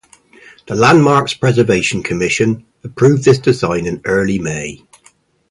[0.65, 4.83] The Landmarks Preservation Commission approved this design in early May.